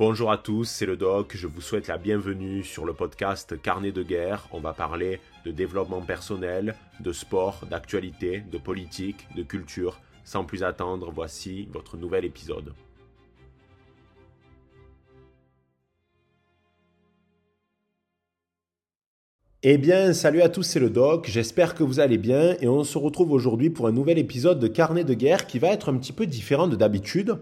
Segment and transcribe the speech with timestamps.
[0.00, 3.92] Bonjour à tous, c'est le doc, je vous souhaite la bienvenue sur le podcast Carnet
[3.92, 4.48] de guerre.
[4.50, 10.00] On va parler de développement personnel, de sport, d'actualité, de politique, de culture.
[10.24, 12.72] Sans plus attendre, voici votre nouvel épisode.
[19.62, 22.84] Eh bien, salut à tous, c'est le doc, j'espère que vous allez bien et on
[22.84, 25.98] se retrouve aujourd'hui pour un nouvel épisode de Carnet de guerre qui va être un
[25.98, 27.36] petit peu différent de d'habitude,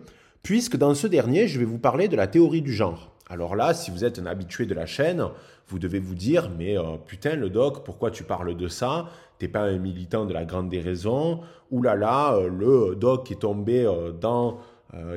[0.49, 3.13] puisque dans ce dernier, je vais vous parler de la théorie du genre.
[3.29, 5.23] Alors là, si vous êtes un habitué de la chaîne,
[5.67, 9.11] vous devez vous dire, mais euh, putain, le doc, pourquoi tu parles de ça?
[9.39, 11.41] T'es pas un militant de la grande déraison?
[11.71, 14.61] Ouh là là, euh, le doc est tombé euh, dans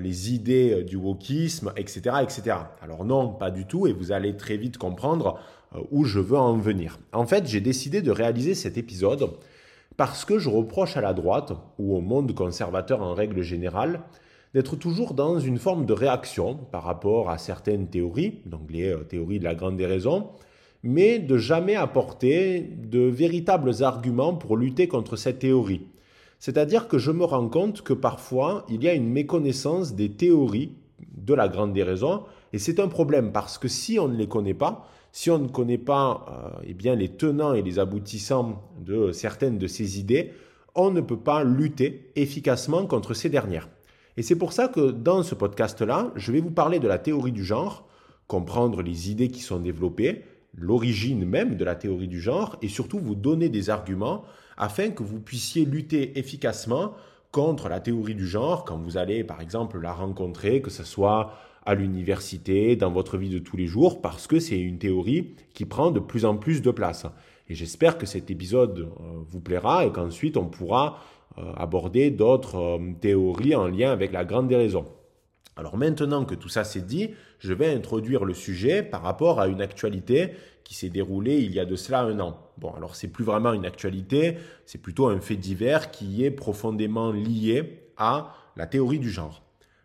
[0.02, 2.58] les idées du wokisme, etc., etc.
[2.82, 5.40] Alors non, pas du tout, et vous allez très vite comprendre
[5.74, 7.00] euh, où je veux en venir.
[7.14, 9.30] En fait, j'ai décidé de réaliser cet épisode
[9.96, 14.02] parce que je reproche à la droite, ou au monde conservateur en règle générale,
[14.54, 19.04] d'être toujours dans une forme de réaction par rapport à certaines théories, donc les euh,
[19.04, 20.30] théories de la grande déraison,
[20.84, 25.88] mais de jamais apporter de véritables arguments pour lutter contre cette théorie.
[26.40, 30.74] C'est-à-dire que je me rends compte que parfois, il y a une méconnaissance des théories
[31.16, 34.56] de la grande déraison, et c'est un problème parce que si on ne les connaît
[34.56, 39.12] pas, si on ne connaît pas euh, eh bien, les tenants et les aboutissants de
[39.12, 40.32] certaines de ces idées,
[40.74, 43.70] on ne peut pas lutter efficacement contre ces dernières.
[44.18, 47.32] Et c'est pour ça que dans ce podcast-là, je vais vous parler de la théorie
[47.32, 47.88] du genre,
[48.28, 53.00] comprendre les idées qui sont développées, l'origine même de la théorie du genre, et surtout
[53.00, 54.24] vous donner des arguments
[54.58, 56.94] afin que vous puissiez lutter efficacement
[57.32, 61.34] contre la théorie du genre quand vous allez par exemple la rencontrer, que ce soit
[61.66, 65.66] à l'université, dans votre vie de tous les jours, parce que c'est une théorie qui
[65.66, 67.06] prend de plus en plus de place.
[67.50, 71.00] Et j'espère que cet épisode euh, vous plaira et qu'ensuite on pourra
[71.58, 74.86] aborder d'autres euh, théories en lien avec la grande déraison.
[75.56, 79.48] Alors maintenant que tout ça c'est dit, je vais introduire le sujet par rapport à
[79.48, 80.32] une actualité
[80.64, 82.38] qui s'est déroulée il y a de cela un an.
[82.58, 87.12] Bon, alors c'est plus vraiment une actualité, c'est plutôt un fait divers qui est profondément
[87.12, 89.44] lié à la théorie du genre.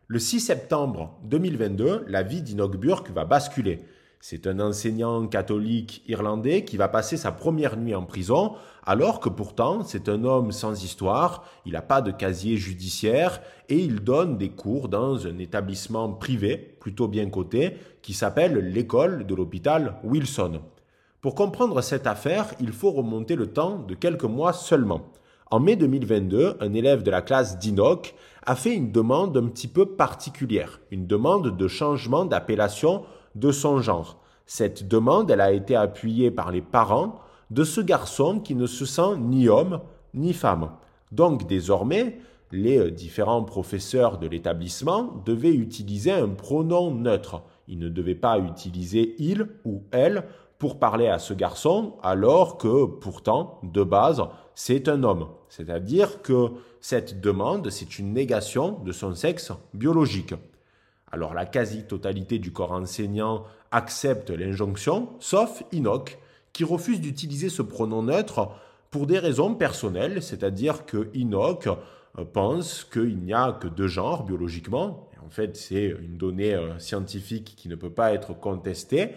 [0.08, 3.80] Le 6 septembre 2022, la vie d'Inoch Burke va basculer.
[4.28, 8.54] C'est un enseignant catholique irlandais qui va passer sa première nuit en prison,
[8.84, 13.78] alors que pourtant c'est un homme sans histoire, il n'a pas de casier judiciaire et
[13.78, 19.34] il donne des cours dans un établissement privé, plutôt bien coté, qui s'appelle l'école de
[19.36, 20.60] l'hôpital Wilson.
[21.20, 25.02] Pour comprendre cette affaire, il faut remonter le temps de quelques mois seulement.
[25.52, 29.68] En mai 2022, un élève de la classe d'Inoc a fait une demande un petit
[29.68, 33.04] peu particulière, une demande de changement d'appellation
[33.36, 34.18] de son genre.
[34.46, 37.20] Cette demande, elle a été appuyée par les parents
[37.50, 39.80] de ce garçon qui ne se sent ni homme
[40.14, 40.70] ni femme.
[41.12, 42.18] Donc désormais,
[42.52, 47.42] les différents professeurs de l'établissement devaient utiliser un pronom neutre.
[47.68, 50.24] Ils ne devaient pas utiliser il ou elle
[50.58, 54.22] pour parler à ce garçon, alors que pourtant, de base,
[54.54, 55.26] c'est un homme.
[55.48, 60.34] C'est-à-dire que cette demande, c'est une négation de son sexe biologique.
[61.16, 66.18] Alors la quasi-totalité du corps enseignant accepte l'injonction, sauf Enoch,
[66.52, 68.50] qui refuse d'utiliser ce pronom neutre
[68.90, 74.24] pour des raisons personnelles, c'est-à-dire que Enoch euh, pense qu'il n'y a que deux genres
[74.24, 75.08] biologiquement.
[75.24, 79.12] en fait, c'est une donnée euh, scientifique qui ne peut pas être contestée.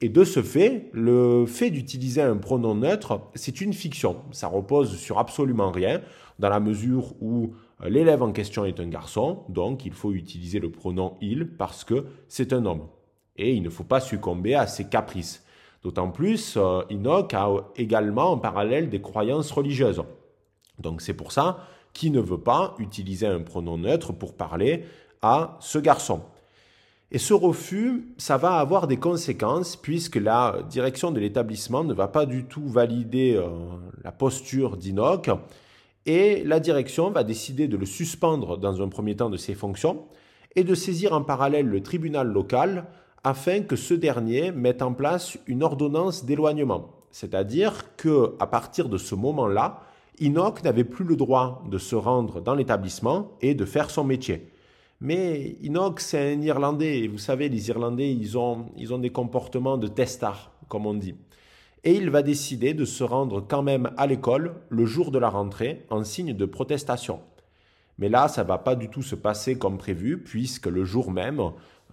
[0.00, 4.16] Et de ce fait, le fait d'utiliser un pronom neutre, c'est une fiction.
[4.32, 6.00] Ça repose sur absolument rien,
[6.38, 7.52] dans la mesure où
[7.82, 12.06] l'élève en question est un garçon, donc il faut utiliser le pronom il parce que
[12.28, 12.88] c'est un homme.
[13.36, 15.44] Et il ne faut pas succomber à ses caprices.
[15.82, 20.02] D'autant plus, euh, Enoch a également en parallèle des croyances religieuses.
[20.78, 21.58] Donc c'est pour ça
[21.92, 24.84] qu'il ne veut pas utiliser un pronom neutre pour parler
[25.20, 26.22] à ce garçon.
[27.10, 32.08] Et ce refus, ça va avoir des conséquences puisque la direction de l'établissement ne va
[32.08, 33.48] pas du tout valider euh,
[34.02, 35.30] la posture d'Inoc
[36.06, 40.04] et la direction va décider de le suspendre dans un premier temps de ses fonctions
[40.56, 42.86] et de saisir en parallèle le tribunal local
[43.24, 46.90] afin que ce dernier mette en place une ordonnance d'éloignement.
[47.10, 49.80] C'est-à-dire que à partir de ce moment-là,
[50.20, 54.50] Inoc n'avait plus le droit de se rendre dans l'établissement et de faire son métier.
[55.00, 57.00] Mais Enoch, c'est un Irlandais.
[57.00, 60.94] Et vous savez, les Irlandais, ils ont, ils ont des comportements de testard, comme on
[60.94, 61.14] dit.
[61.84, 65.28] Et il va décider de se rendre quand même à l'école le jour de la
[65.28, 67.20] rentrée en signe de protestation.
[67.98, 71.40] Mais là, ça va pas du tout se passer comme prévu, puisque le jour même,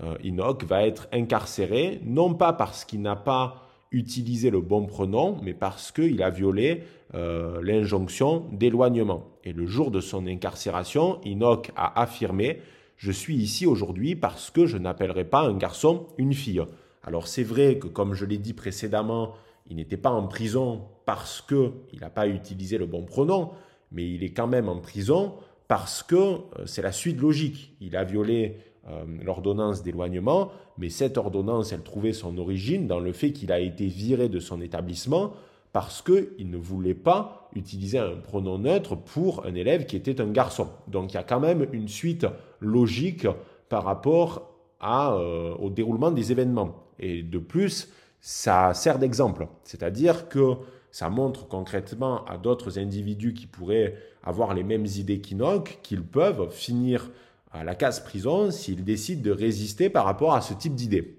[0.01, 5.38] euh, Enoch va être incarcéré, non pas parce qu'il n'a pas utilisé le bon pronom,
[5.43, 6.83] mais parce qu'il a violé
[7.13, 9.27] euh, l'injonction d'éloignement.
[9.43, 12.61] Et le jour de son incarcération, Enoch a affirmé
[13.01, 16.61] je suis ici aujourd'hui parce que je n'appellerai pas un garçon une fille.
[17.03, 19.33] Alors c'est vrai que comme je l'ai dit précédemment,
[19.71, 23.51] il n'était pas en prison parce qu'il n'a pas utilisé le bon pronom,
[23.91, 25.35] mais il est quand même en prison
[25.69, 27.73] parce que euh, c'est la suite logique.
[27.79, 28.57] Il a violé
[28.89, 33.62] euh, l'ordonnance d'éloignement, mais cette ordonnance, elle trouvait son origine dans le fait qu'il a
[33.62, 35.31] été viré de son établissement
[35.71, 40.31] parce qu'il ne voulait pas utiliser un pronom neutre pour un élève qui était un
[40.31, 40.67] garçon.
[40.89, 42.27] Donc il y a quand même une suite
[42.59, 43.25] logique
[43.69, 44.51] par rapport
[44.83, 46.75] euh, au déroulement des événements.
[47.00, 47.89] Et de plus,
[48.21, 49.47] ça sert d'exemple.
[49.63, 50.53] C'est-à-dire que
[50.91, 56.51] ça montre concrètement à d'autres individus qui pourraient avoir les mêmes idées qu'Inoc qu'ils peuvent
[56.51, 57.09] finir
[57.51, 61.18] à la case prison s'ils décident de résister par rapport à ce type d'idées.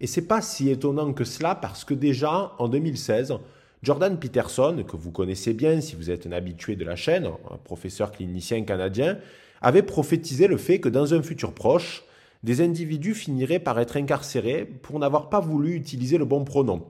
[0.00, 3.34] Et c'est pas si étonnant que cela parce que déjà en 2016,
[3.82, 7.56] Jordan Peterson, que vous connaissez bien si vous êtes un habitué de la chaîne, un
[7.58, 9.18] professeur clinicien canadien,
[9.62, 12.04] avait prophétisé le fait que dans un futur proche,
[12.44, 16.82] des individus finiraient par être incarcérés pour n'avoir pas voulu utiliser le bon pronom.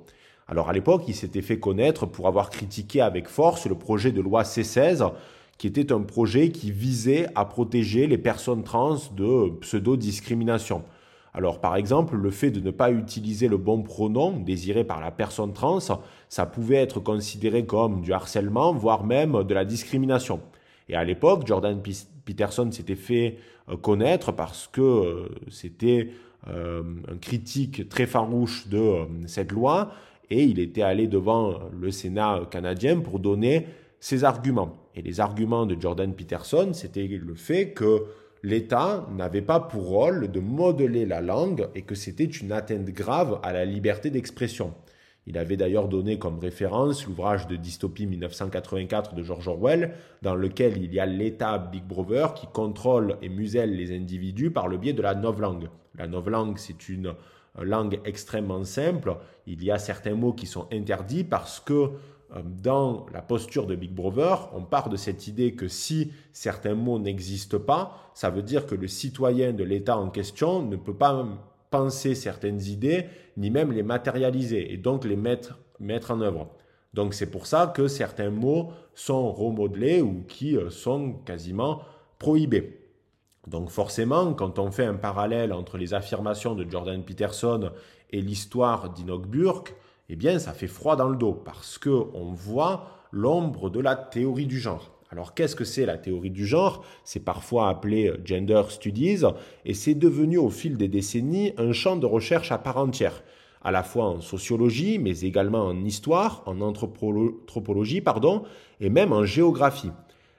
[0.48, 4.20] Alors à l'époque, il s'était fait connaître pour avoir critiqué avec force le projet de
[4.20, 5.12] loi C16,
[5.56, 10.82] qui était un projet qui visait à protéger les personnes trans de pseudo-discrimination.
[11.32, 15.12] Alors par exemple, le fait de ne pas utiliser le bon pronom désiré par la
[15.12, 20.40] personne trans, ça pouvait être considéré comme du harcèlement, voire même de la discrimination.
[20.88, 21.80] Et à l'époque, Jordan
[22.24, 23.38] Peterson s'était fait
[23.82, 26.10] connaître parce que euh, c'était
[26.48, 29.92] euh, un critique très farouche de cette loi
[30.30, 33.66] et il était allé devant le Sénat canadien pour donner
[34.00, 34.76] ses arguments.
[34.94, 38.04] Et les arguments de Jordan Peterson, c'était le fait que
[38.42, 43.40] l'État n'avait pas pour rôle de modeler la langue et que c'était une atteinte grave
[43.42, 44.74] à la liberté d'expression.
[45.26, 50.82] Il avait d'ailleurs donné comme référence l'ouvrage de dystopie 1984 de George Orwell, dans lequel
[50.82, 54.92] il y a l'État Big Brother qui contrôle et muselle les individus par le biais
[54.92, 55.70] de la novlangue.
[55.96, 57.14] La novlangue, c'est une
[57.58, 59.16] langue extrêmement simple.
[59.46, 61.72] Il y a certains mots qui sont interdits parce que
[62.34, 66.74] euh, dans la posture de Big Brother, on part de cette idée que si certains
[66.74, 70.94] mots n'existent pas, ça veut dire que le citoyen de l'État en question ne peut
[70.94, 71.26] pas
[71.74, 73.06] penser certaines idées,
[73.36, 76.48] ni même les matérialiser, et donc les mettre, mettre en œuvre.
[76.92, 81.82] Donc c'est pour ça que certains mots sont remodelés ou qui euh, sont quasiment
[82.20, 82.78] prohibés.
[83.48, 87.72] Donc forcément, quand on fait un parallèle entre les affirmations de Jordan Peterson
[88.10, 89.74] et l'histoire d'Inoch Burke,
[90.08, 93.96] eh bien ça fait froid dans le dos parce que on voit l'ombre de la
[93.96, 94.92] théorie du genre.
[95.14, 96.84] Alors qu'est-ce que c'est la théorie du genre?
[97.04, 99.22] C'est parfois appelé gender studies
[99.64, 103.22] et c'est devenu au fil des décennies un champ de recherche à part entière,
[103.62, 108.42] à la fois en sociologie mais également en histoire, en anthropologie pardon,
[108.80, 109.92] et même en géographie.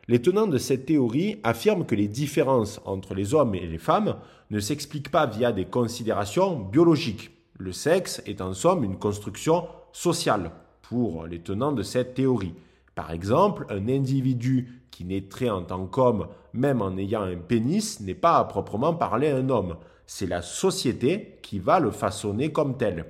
[0.09, 4.17] Les tenants de cette théorie affirment que les différences entre les hommes et les femmes
[4.51, 7.31] ne s'expliquent pas via des considérations biologiques.
[7.57, 10.51] Le sexe est en somme une construction sociale
[10.81, 12.55] pour les tenants de cette théorie.
[12.95, 18.15] Par exemple, un individu qui naîtrait en tant qu'homme, même en ayant un pénis, n'est
[18.15, 19.75] pas à proprement parler un homme.
[20.07, 23.05] C'est la société qui va le façonner comme tel.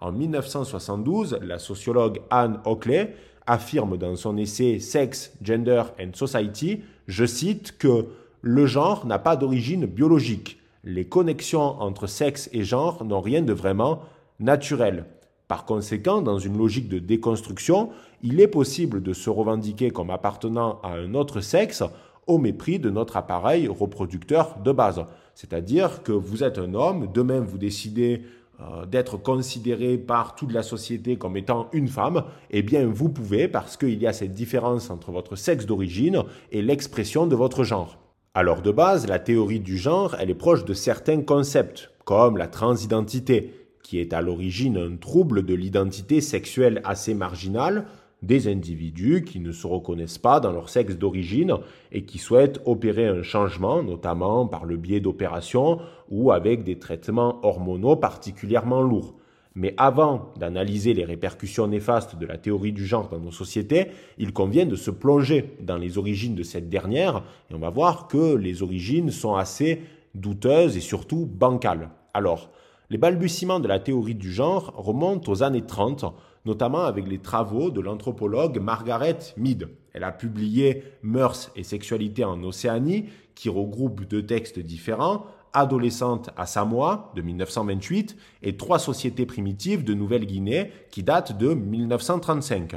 [0.00, 3.16] En 1972, la sociologue Anne Oakley
[3.46, 8.06] affirme dans son essai Sex, Gender and Society, je cite, que
[8.40, 10.58] le genre n'a pas d'origine biologique.
[10.84, 14.02] Les connexions entre sexe et genre n'ont rien de vraiment
[14.38, 15.06] naturel.
[15.48, 17.90] Par conséquent, dans une logique de déconstruction,
[18.24, 21.84] il est possible de se revendiquer comme appartenant à un autre sexe
[22.26, 25.04] au mépris de notre appareil reproducteur de base.
[25.34, 28.22] C'est-à-dire que vous êtes un homme, demain vous décidez
[28.60, 33.46] euh, d'être considéré par toute la société comme étant une femme, eh bien vous pouvez
[33.46, 37.98] parce qu'il y a cette différence entre votre sexe d'origine et l'expression de votre genre.
[38.32, 42.48] Alors de base, la théorie du genre, elle est proche de certains concepts, comme la
[42.48, 43.52] transidentité,
[43.82, 47.84] qui est à l'origine un trouble de l'identité sexuelle assez marginale
[48.26, 51.54] des individus qui ne se reconnaissent pas dans leur sexe d'origine
[51.92, 55.78] et qui souhaitent opérer un changement, notamment par le biais d'opérations
[56.10, 59.14] ou avec des traitements hormonaux particulièrement lourds.
[59.56, 63.86] Mais avant d'analyser les répercussions néfastes de la théorie du genre dans nos sociétés,
[64.18, 68.08] il convient de se plonger dans les origines de cette dernière et on va voir
[68.08, 69.82] que les origines sont assez
[70.16, 71.90] douteuses et surtout bancales.
[72.14, 72.50] Alors,
[72.90, 76.04] les balbutiements de la théorie du genre remontent aux années 30,
[76.44, 79.68] notamment avec les travaux de l'anthropologue Margaret Mead.
[79.92, 86.46] Elle a publié Mœurs et sexualité en Océanie, qui regroupe deux textes différents, Adolescente à
[86.46, 92.74] Samoa de 1928 et Trois sociétés primitives de Nouvelle-Guinée qui datent de 1935.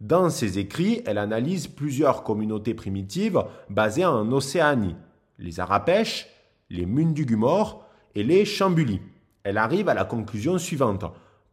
[0.00, 4.96] Dans ses écrits, elle analyse plusieurs communautés primitives basées en Océanie,
[5.38, 6.28] les Arapèches,
[6.68, 9.00] les Mundugumors et les Chambuli.
[9.44, 11.04] Elle arrive à la conclusion suivante.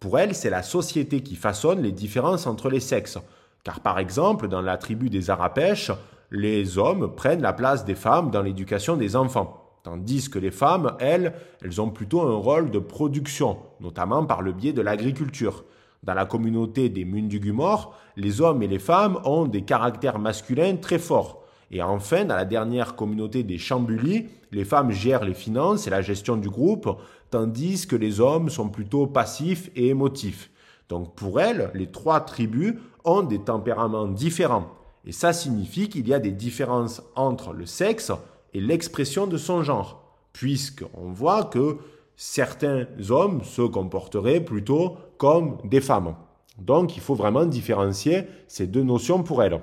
[0.04, 3.20] Pour elle, c'est la société qui façonne les différences entre les sexes.
[3.64, 5.92] Car par exemple, dans la tribu des Arapèches,
[6.30, 9.66] les hommes prennent la place des femmes dans l'éducation des enfants.
[9.82, 11.32] Tandis que les femmes, elles,
[11.62, 15.64] elles ont plutôt un rôle de production, notamment par le biais de l'agriculture.
[16.04, 21.00] Dans la communauté des Mundugumors, les hommes et les femmes ont des caractères masculins très
[21.00, 21.43] forts.
[21.76, 26.04] Et enfin, dans la dernière communauté des Chambuli, les femmes gèrent les finances et la
[26.04, 26.88] gestion du groupe,
[27.32, 30.52] tandis que les hommes sont plutôt passifs et émotifs.
[30.88, 34.68] Donc pour elles, les trois tribus ont des tempéraments différents.
[35.04, 38.12] Et ça signifie qu'il y a des différences entre le sexe,
[38.54, 41.78] et l'expression de son genre, puisqu'on voit que
[42.16, 46.14] certains hommes se comporteraient plutôt comme des femmes.
[46.60, 49.60] Donc il faut vraiment différencier ces deux notions pour elle.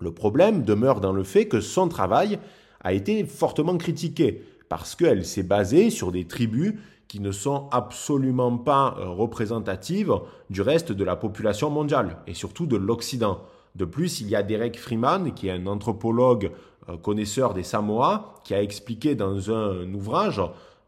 [0.00, 2.38] Le problème demeure dans le fait que son travail
[2.82, 6.74] a été fortement critiqué parce qu'elle s'est basée sur des tribus
[7.06, 10.14] qui ne sont absolument pas euh, représentatives
[10.48, 13.40] du reste de la population mondiale et surtout de l'Occident.
[13.74, 16.52] De plus, il y a Derek Freeman, qui est un anthropologue
[16.88, 20.40] euh, connaisseur des Samoa, qui a expliqué dans un ouvrage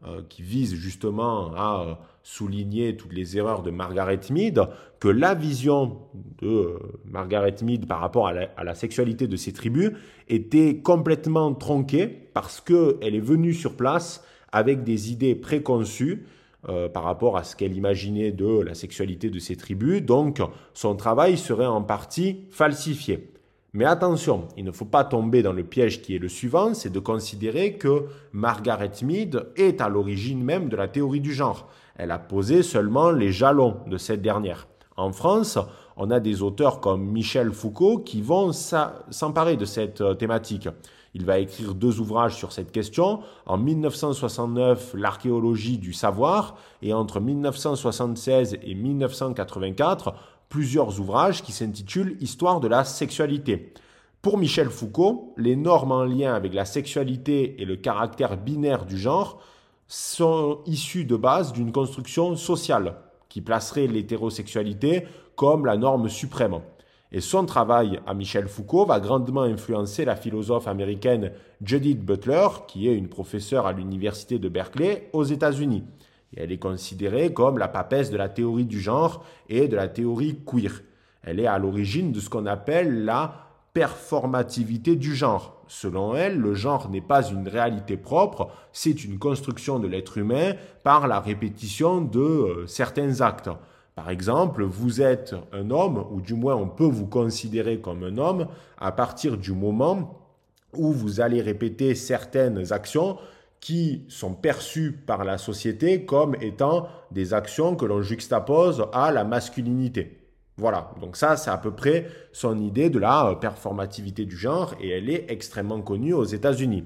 [0.07, 4.61] euh, qui vise justement à souligner toutes les erreurs de Margaret Mead,
[4.99, 5.97] que la vision
[6.41, 9.91] de Margaret Mead par rapport à la, sexualité de ces tribus
[10.29, 16.25] était complètement tronquée parce qu'elle est venue sur place avec des idées préconçues
[16.93, 20.01] par rapport à ce qu'elle imaginait de la sexualité de ces tribus.
[20.01, 20.41] Donc,
[20.73, 23.33] son travail serait en partie falsifié.
[23.75, 26.91] Mais attention, il ne faut pas tomber dans le piège qui est le suivant, c'est
[26.91, 31.67] de considérer que Margaret Mead est à l'origine même de la théorie du genre.
[31.95, 34.67] Elle a posé seulement les jalons de cette dernière.
[34.97, 35.57] En France,
[35.97, 40.69] on a des auteurs comme Michel Foucault qui vont s'emparer de cette euh, thématique.
[41.15, 43.19] Il va écrire deux ouvrages sur cette question.
[43.45, 50.15] En 1969, L'archéologie du savoir et entre 1976 et 1984,
[50.49, 53.73] plusieurs ouvrages qui s'intitulent Histoire de la sexualité.
[54.23, 58.97] Pour Michel Foucault, les normes en lien avec la sexualité et le caractère binaire du
[58.97, 59.39] genre
[59.93, 62.95] sont issues de base d'une construction sociale
[63.29, 66.59] qui placerait l'hétérosexualité comme la norme suprême.
[67.11, 71.31] Et son travail à Michel Foucault va grandement influencer la philosophe américaine
[71.63, 75.83] Judith Butler, qui est une professeure à l'université de Berkeley aux États-Unis
[76.37, 80.39] elle est considérée comme la papesse de la théorie du genre et de la théorie
[80.45, 80.81] queer.
[81.23, 83.42] Elle est à l'origine de ce qu'on appelle la
[83.73, 85.63] performativité du genre.
[85.67, 90.53] Selon elle, le genre n'est pas une réalité propre, c'est une construction de l'être humain
[90.83, 93.49] par la répétition de euh, certains actes.
[93.95, 98.17] Par exemple, vous êtes un homme, ou du moins on peut vous considérer comme un
[98.17, 100.19] homme, à partir du moment
[100.75, 103.17] où vous allez répéter certaines actions
[103.59, 109.23] qui sont perçues par la société comme étant des actions que l'on juxtapose à la
[109.23, 110.22] masculinité.
[110.57, 114.75] Voilà, donc ça c'est à peu près son idée de la euh, performativité du genre
[114.79, 116.83] et elle est extrêmement connue aux États-Unis.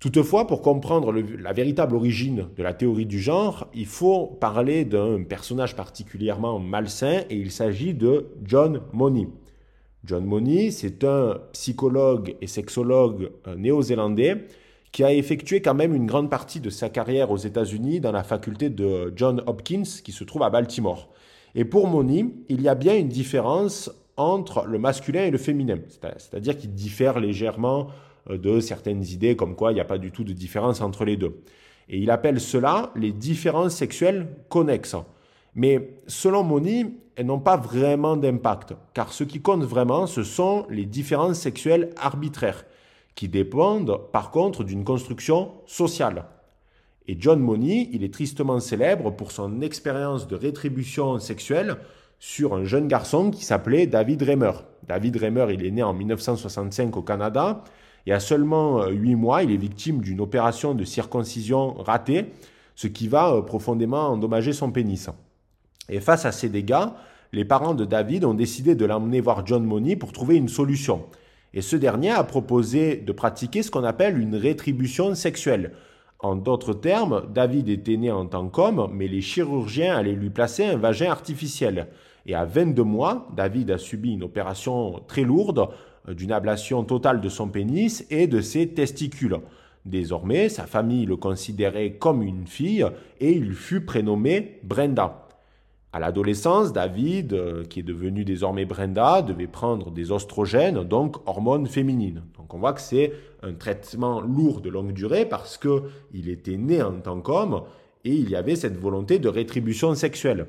[0.00, 5.22] Toutefois, pour comprendre la véritable origine de la théorie du genre, il faut parler d'un
[5.22, 9.28] personnage particulièrement malsain et il s'agit de John Money.
[10.04, 14.46] John Money, c'est un psychologue et sexologue euh, néo-zélandais
[14.90, 18.24] qui a effectué quand même une grande partie de sa carrière aux États-Unis dans la
[18.24, 21.08] faculté de John Hopkins qui se trouve à Baltimore.
[21.54, 25.78] Et pour Moni, il y a bien une différence entre le masculin et le féminin,
[26.16, 27.88] c'est-à-dire qu'il diffère légèrement
[28.30, 31.04] euh, de certaines idées comme quoi il n'y a pas du tout de différence entre
[31.04, 31.42] les deux.
[31.88, 34.96] Et il appelle cela les différences sexuelles connexes.
[35.54, 40.66] Mais selon Moni, elles n'ont pas vraiment d'impact, car ce qui compte vraiment, ce sont
[40.70, 42.64] les différences sexuelles arbitraires
[43.14, 46.24] qui dépendent par contre d'une construction sociale.
[47.08, 51.76] Et John Money, il est tristement célèbre pour son expérience de rétribution sexuelle
[52.18, 54.52] sur un jeune garçon qui s'appelait David Reimer.
[54.86, 57.64] David Reimer, il est né en 1965 au Canada
[58.06, 62.26] et à seulement 8 mois, il est victime d'une opération de circoncision ratée,
[62.74, 65.08] ce qui va euh, profondément endommager son pénis.
[65.88, 66.86] Et face à ces dégâts,
[67.32, 71.04] les parents de David ont décidé de l'emmener voir John Money pour trouver une solution.
[71.54, 75.72] Et ce dernier a proposé de pratiquer ce qu'on appelle une rétribution sexuelle.
[76.22, 80.64] En d'autres termes, David était né en tant qu'homme, mais les chirurgiens allaient lui placer
[80.64, 81.88] un vagin artificiel.
[82.26, 85.68] Et à 22 mois, David a subi une opération très lourde
[86.08, 89.38] euh, d'une ablation totale de son pénis et de ses testicules.
[89.84, 92.86] Désormais, sa famille le considérait comme une fille
[93.18, 95.21] et il fut prénommé Brenda.
[95.94, 101.66] À l'adolescence, David, euh, qui est devenu désormais Brenda, devait prendre des oestrogènes, donc hormones
[101.66, 102.22] féminines.
[102.38, 106.82] Donc on voit que c'est un traitement lourd de longue durée parce qu'il était né
[106.82, 107.64] en tant qu'homme
[108.04, 110.46] et il y avait cette volonté de rétribution sexuelle.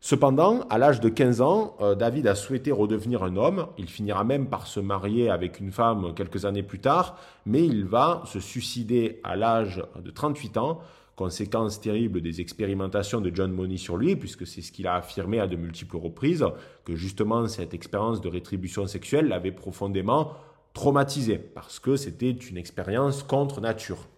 [0.00, 3.66] Cependant, à l'âge de 15 ans, euh, David a souhaité redevenir un homme.
[3.76, 7.84] Il finira même par se marier avec une femme quelques années plus tard, mais il
[7.84, 10.80] va se suicider à l'âge de 38 ans
[11.20, 15.38] conséquence terrible des expérimentations de John Money sur lui, puisque c'est ce qu'il a affirmé
[15.38, 16.42] à de multiples reprises,
[16.86, 20.32] que justement cette expérience de rétribution sexuelle l'avait profondément
[20.72, 24.08] traumatisé, parce que c'était une expérience contre nature.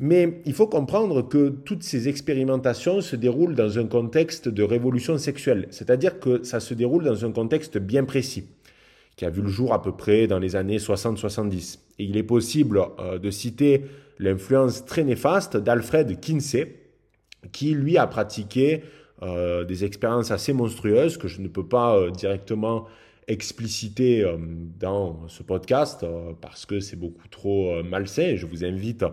[0.00, 5.16] Mais il faut comprendre que toutes ces expérimentations se déroulent dans un contexte de révolution
[5.16, 8.44] sexuelle, c'est-à-dire que ça se déroule dans un contexte bien précis,
[9.16, 11.78] qui a vu le jour à peu près dans les années 60-70.
[11.98, 13.84] Et il est possible euh, de citer
[14.22, 16.76] l'influence très néfaste d'Alfred Kinsey,
[17.50, 18.82] qui lui a pratiqué
[19.22, 22.86] euh, des expériences assez monstrueuses que je ne peux pas euh, directement
[23.28, 24.36] expliciter euh,
[24.80, 26.06] dans ce podcast
[26.40, 28.36] parce que c'est beaucoup trop malsain.
[28.36, 29.04] Je vous invite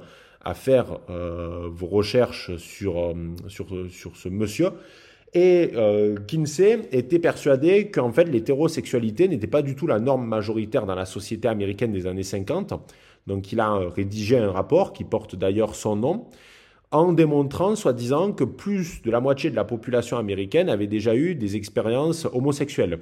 [0.42, 3.13] à faire vos recherches sur,
[3.50, 4.70] sur, sur ce monsieur.
[5.34, 5.74] Et
[6.28, 11.06] Kinsey était persuadé qu'en fait l'hétérosexualité n'était pas du tout la norme majoritaire dans la
[11.06, 12.74] société américaine des années 50
[13.28, 16.28] donc il a rédigé un rapport qui porte d'ailleurs son nom
[16.92, 21.36] en démontrant, soi-disant, que plus de la moitié de la population américaine avait déjà eu
[21.36, 23.00] des expériences homosexuelles.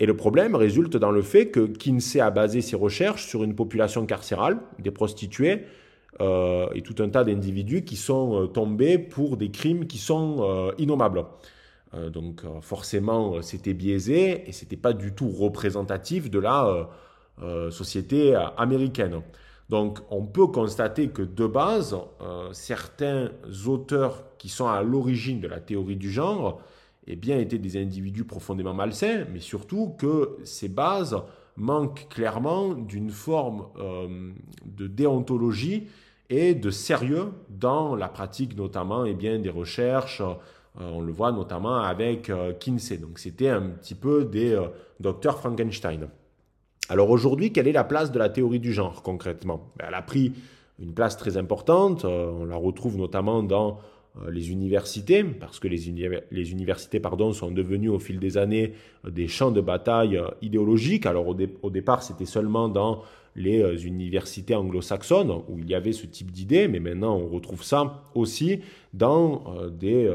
[0.00, 3.54] Et le problème résulte dans le fait que Kinsey a basé ses recherches sur une
[3.54, 5.64] population carcérale, des prostituées
[6.20, 10.38] euh, et tout un tas d'individus qui sont euh, tombés pour des crimes qui sont
[10.40, 11.24] euh, innommables.
[12.12, 16.88] donc forcément, c'était biaisé et c'était pas du tout représentatif de la
[17.42, 19.22] euh, société euh, américaine.
[19.70, 23.30] Donc on peut constater que de base, euh, certains
[23.66, 26.60] auteurs qui sont à l'origine de la théorie du genre
[27.06, 31.16] eh bien, étaient des individus profondément malsains, mais surtout que ces bases
[31.56, 33.66] manquent clairement d'une forme
[34.64, 35.88] de déontologie
[36.28, 40.22] et de sérieux dans la pratique notamment eh bien, des recherches.
[40.78, 42.98] on le voit notamment avec Kinsey.
[42.98, 44.62] Donc c'était un petit peu des
[45.00, 46.08] docteurs Frankenstein.
[46.88, 49.70] Alors aujourd'hui, quelle est la place de la théorie du genre concrètement?
[49.78, 50.32] Ben, Elle a pris
[50.80, 53.78] une place très importante, euh, on la retrouve notamment dans
[54.22, 55.88] euh, les universités, parce que les,
[56.50, 58.72] universités pardon, sont devenues au fil des années
[59.04, 61.06] euh, des champs de bataille idéologiques.
[61.06, 63.02] Alors au, départ, c'était seulement dans
[63.36, 68.02] les universités anglo-saxonnes où il y avait ce type d'idées, mais maintenant on retrouve ça
[68.16, 68.58] aussi
[68.92, 70.12] dans des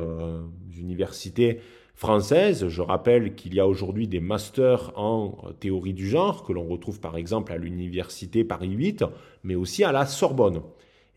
[0.78, 1.62] universités
[1.96, 2.68] française.
[2.68, 7.00] Je rappelle qu'il y a aujourd'hui des masters en théorie du genre que l'on retrouve
[7.00, 9.06] par exemple à l'université Paris 8,
[9.44, 10.62] mais aussi à la Sorbonne.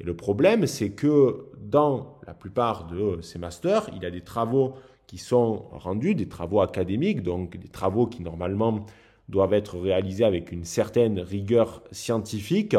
[0.00, 4.20] Et le problème, c'est que dans la plupart de ces masters, il y a des
[4.20, 4.74] travaux
[5.08, 8.86] qui sont rendus, des travaux académiques, donc des travaux qui normalement
[9.28, 12.76] doivent être réalisés avec une certaine rigueur scientifique.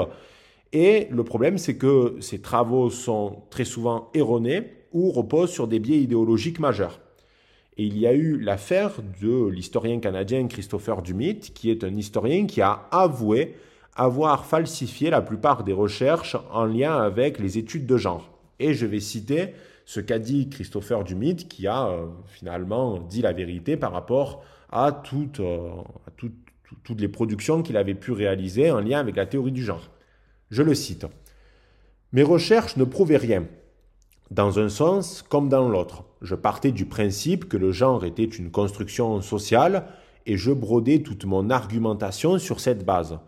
[0.71, 5.79] Et le problème, c'est que ces travaux sont très souvent erronés ou reposent sur des
[5.79, 6.99] biais idéologiques majeurs.
[7.79, 12.45] Et il y a eu l'affaire de l'historien canadien Christopher Dumit, qui est un historien
[12.45, 13.55] qui a avoué
[13.95, 18.37] avoir falsifié la plupart des recherches en lien avec les études de genre.
[18.59, 19.53] Et je vais citer
[19.85, 25.01] ce qu'a dit Christopher Dumit, qui a euh, finalement dit la vérité par rapport à
[25.13, 25.71] euh,
[26.83, 29.89] toutes les productions qu'il avait pu réaliser en lien avec la théorie du genre.
[30.51, 31.05] Je le cite.
[32.11, 33.45] Mes recherches ne prouvaient rien
[34.31, 36.03] dans un sens comme dans l'autre.
[36.21, 39.85] Je partais du principe que le genre était une construction sociale
[40.25, 43.19] et je brodais toute mon argumentation sur cette base.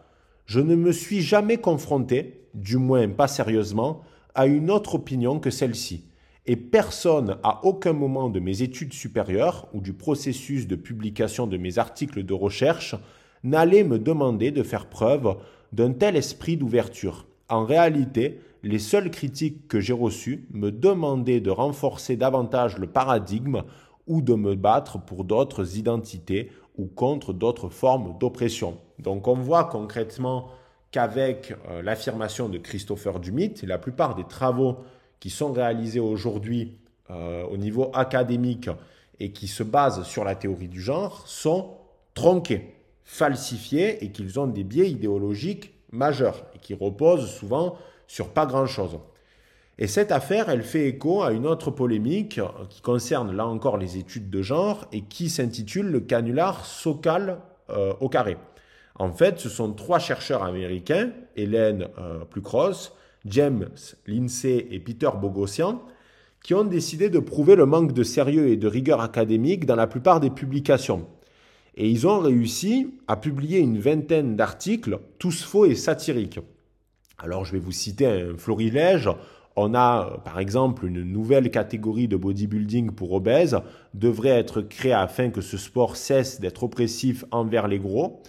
[0.45, 4.01] Je ne me suis jamais confronté, du moins pas sérieusement,
[4.35, 6.05] à une autre opinion que celle-ci.
[6.45, 11.57] Et personne, à aucun moment de mes études supérieures ou du processus de publication de
[11.57, 12.95] mes articles de recherche,
[13.43, 15.37] n'allait me demander de faire preuve
[15.71, 17.27] d'un tel esprit d'ouverture.
[17.49, 23.63] En réalité, les seules critiques que j'ai reçues me demandaient de renforcer davantage le paradigme
[24.07, 28.77] ou de me battre pour d'autres identités ou contre d'autres formes d'oppression.
[28.99, 30.49] Donc on voit concrètement
[30.91, 34.77] qu'avec euh, l'affirmation de Christopher Dumit, la plupart des travaux
[35.19, 36.77] qui sont réalisés aujourd'hui
[37.09, 38.69] euh, au niveau académique
[39.19, 41.71] et qui se basent sur la théorie du genre sont
[42.13, 47.75] tronqués, falsifiés et qu'ils ont des biais idéologiques majeurs et qui reposent souvent
[48.11, 48.99] sur pas grand-chose.
[49.79, 53.97] Et cette affaire, elle fait écho à une autre polémique qui concerne là encore les
[53.97, 58.35] études de genre et qui s'intitule le canular Sokal euh, au carré.
[58.99, 62.93] En fait, ce sont trois chercheurs américains, Hélène euh, Plucross,
[63.25, 63.69] James
[64.05, 65.81] Lindsay et Peter Bogosian,
[66.43, 69.87] qui ont décidé de prouver le manque de sérieux et de rigueur académique dans la
[69.87, 71.07] plupart des publications.
[71.77, 76.41] Et ils ont réussi à publier une vingtaine d'articles, tous faux et satiriques.
[77.23, 79.09] Alors je vais vous citer un florilège.
[79.55, 83.59] On a par exemple une nouvelle catégorie de bodybuilding pour obèses,
[83.93, 88.21] devrait être créée afin que ce sport cesse d'être oppressif envers les gros.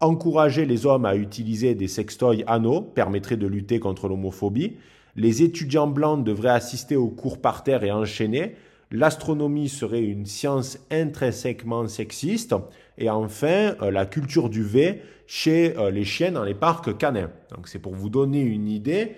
[0.00, 4.76] Encourager les hommes à utiliser des sextoys anneaux permettrait de lutter contre l'homophobie.
[5.16, 8.56] Les étudiants blancs devraient assister aux cours par terre et enchaîner.
[8.90, 12.54] L'astronomie serait une science intrinsèquement sexiste.
[12.98, 17.30] Et enfin, euh, la culture du V chez euh, les chiens dans les parcs canins.
[17.50, 19.12] Donc c'est pour vous donner une idée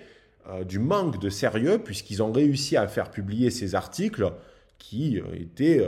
[0.49, 4.31] euh, du manque de sérieux, puisqu'ils ont réussi à faire publier ces articles
[4.77, 5.83] qui étaient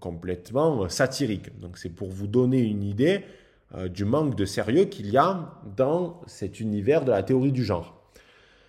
[0.00, 1.60] complètement satiriques.
[1.60, 3.20] Donc c'est pour vous donner une idée
[3.90, 8.03] du manque de sérieux qu'il y a dans cet univers de la théorie du genre.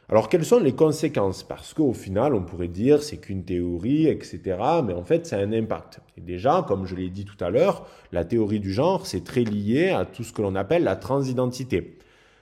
[0.07, 1.41] Alors quelles sont les conséquences?
[1.41, 4.39] Parce qu'au final, on pourrait dire c'est qu'une théorie, etc.
[4.85, 5.99] Mais en fait, c'est un impact.
[6.15, 9.43] Et déjà, comme je l'ai dit tout à l'heure, la théorie du genre, c'est très
[9.43, 11.97] lié à tout ce que l'on appelle la transidentité.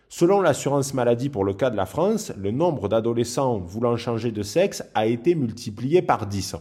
[0.10, 4.44] Selon l'assurance maladie pour le cas de la France, le nombre d'adolescents voulant changer de
[4.44, 6.58] sexe a été multiplié par 10.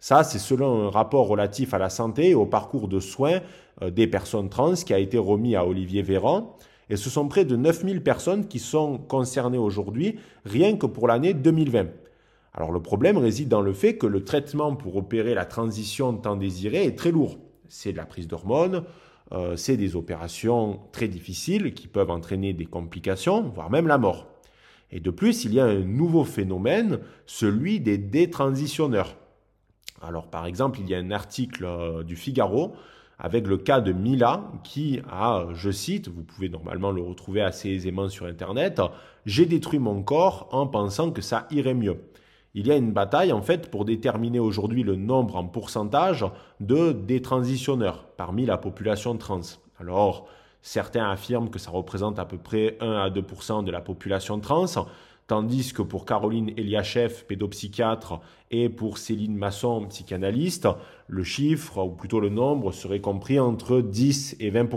[0.00, 3.40] Ça, c'est selon un rapport relatif à la santé et au parcours de soins
[3.82, 6.56] euh, des personnes trans qui a été remis à Olivier Véran.
[6.90, 11.34] Et ce sont près de 9000 personnes qui sont concernées aujourd'hui, rien que pour l'année
[11.34, 11.86] 2020.
[12.52, 16.36] Alors le problème réside dans le fait que le traitement pour opérer la transition tant
[16.36, 17.38] désirée est très lourd.
[17.68, 18.84] C'est de la prise d'hormones,
[19.32, 24.28] euh, c'est des opérations très difficiles qui peuvent entraîner des complications, voire même la mort.
[24.92, 29.16] Et de plus, il y a un nouveau phénomène, celui des détransitionneurs.
[30.02, 32.74] Alors par exemple, il y a un article euh, du Figaro
[33.18, 37.70] avec le cas de Mila qui a, je cite, vous pouvez normalement le retrouver assez
[37.70, 38.80] aisément sur Internet,
[39.26, 41.98] j'ai détruit mon corps en pensant que ça irait mieux.
[42.54, 46.24] Il y a une bataille en fait pour déterminer aujourd'hui le nombre en pourcentage
[46.60, 49.40] de détransitionneurs parmi la population trans.
[49.80, 50.28] Alors,
[50.62, 54.66] certains affirment que ça représente à peu près 1 à 2% de la population trans.
[55.26, 60.68] Tandis que pour Caroline Eliachev, pédopsychiatre, et pour Céline Masson, psychanalyste,
[61.08, 64.68] le chiffre, ou plutôt le nombre, serait compris entre 10 et 20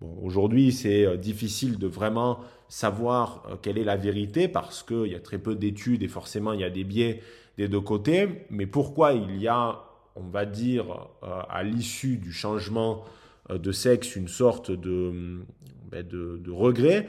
[0.00, 5.06] Bon, aujourd'hui, c'est euh, difficile de vraiment savoir euh, quelle est la vérité parce qu'il
[5.06, 7.22] y a très peu d'études et forcément il y a des biais
[7.56, 8.46] des deux côtés.
[8.50, 9.84] Mais pourquoi il y a,
[10.16, 13.04] on va dire, euh, à l'issue du changement
[13.50, 15.44] de sexe, une sorte de,
[15.92, 17.08] ben, de, de regret?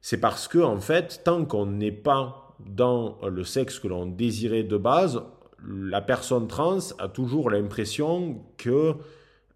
[0.00, 4.62] C'est parce que, en fait, tant qu'on n'est pas dans le sexe que l'on désirait
[4.62, 5.22] de base,
[5.66, 8.94] la personne trans a toujours l'impression que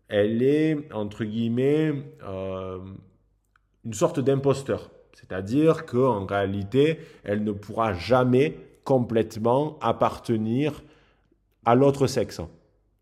[0.09, 2.79] elle est, entre guillemets, euh,
[3.85, 4.91] une sorte d'imposteur.
[5.13, 10.83] C'est-à-dire qu'en réalité, elle ne pourra jamais complètement appartenir
[11.65, 12.41] à l'autre sexe.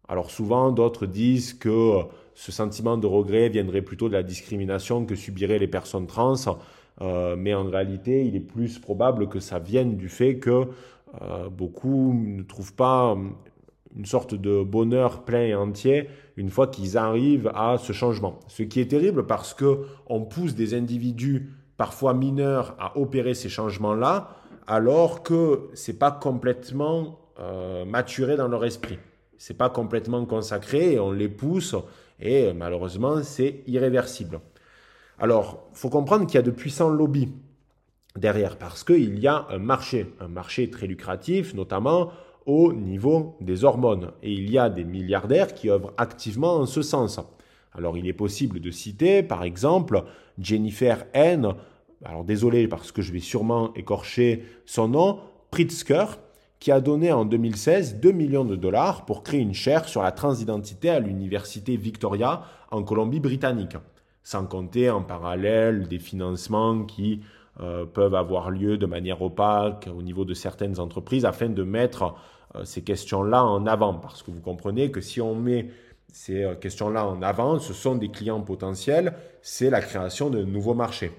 [0.08, 2.02] Alors souvent, d'autres disent que
[2.34, 6.34] ce sentiment de regret viendrait plutôt de la discrimination que subiraient les personnes trans.
[7.02, 10.68] Euh, mais en réalité, il est plus probable que ça vienne du fait que
[11.20, 13.16] euh, beaucoup ne trouvent pas euh,
[13.96, 18.38] une sorte de bonheur plein et entier une fois qu'ils arrivent à ce changement.
[18.46, 23.48] Ce qui est terrible parce que on pousse des individus parfois mineurs à opérer ces
[23.48, 24.30] changements-là,
[24.66, 27.18] alors que c'est pas complètement
[27.86, 28.98] maturé dans leur esprit.
[29.36, 31.74] C'est pas complètement consacré et on les pousse
[32.20, 34.40] et malheureusement c'est irréversible.
[35.18, 37.32] Alors, faut comprendre qu'il y a de puissants lobbies
[38.16, 42.10] derrière parce qu'il y a un marché, un marché très lucratif, notamment
[42.46, 44.12] au niveau des hormones.
[44.22, 47.20] Et il y a des milliardaires qui œuvrent activement en ce sens.
[47.74, 50.04] Alors, il est possible de citer, par exemple,
[50.38, 51.54] Jennifer N.
[52.04, 55.20] Alors, désolé parce que je vais sûrement écorcher son nom,
[55.50, 56.18] Pritzker,
[56.58, 60.12] qui a donné en 2016 2 millions de dollars pour créer une chaire sur la
[60.12, 63.76] transidentité à l'université Victoria en Colombie-Britannique
[64.22, 67.22] sans compter en parallèle des financements qui
[67.60, 72.14] euh, peuvent avoir lieu de manière opaque au niveau de certaines entreprises afin de mettre
[72.54, 73.94] euh, ces questions-là en avant.
[73.94, 75.68] Parce que vous comprenez que si on met
[76.10, 80.74] ces euh, questions-là en avant, ce sont des clients potentiels, c'est la création de nouveaux
[80.74, 81.12] marchés.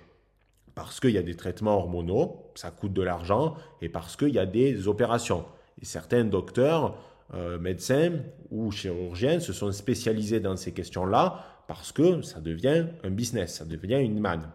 [0.73, 4.39] Parce qu'il y a des traitements hormonaux, ça coûte de l'argent, et parce qu'il y
[4.39, 5.45] a des opérations.
[5.79, 6.95] Et certains docteurs,
[7.59, 8.11] médecins
[8.49, 13.65] ou chirurgiens se sont spécialisés dans ces questions-là parce que ça devient un business, ça
[13.65, 14.49] devient une manne.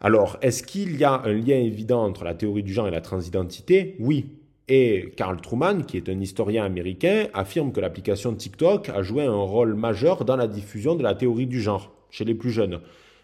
[0.00, 3.02] Alors, est-ce qu'il y a un lien évident entre la théorie du genre et la
[3.02, 3.96] transidentité?
[3.98, 4.26] Oui.
[4.66, 9.32] Et Carl Truman, qui est un historien américain, affirme que l'application TikTok a joué un
[9.32, 12.80] rôle majeur dans la diffusion de la théorie du genre chez les plus jeunes.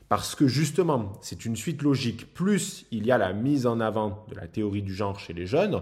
[0.08, 2.34] Parce que justement, c'est une suite logique.
[2.34, 5.46] Plus il y a la mise en avant de la théorie du genre chez les
[5.46, 5.80] jeunes,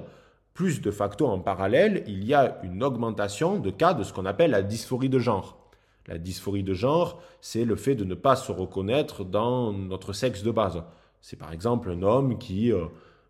[0.54, 4.24] plus de facto en parallèle, il y a une augmentation de cas de ce qu'on
[4.24, 5.63] appelle la dysphorie de genre.
[6.06, 10.42] La dysphorie de genre, c'est le fait de ne pas se reconnaître dans notre sexe
[10.42, 10.82] de base.
[11.20, 12.84] C'est par exemple un homme qui euh,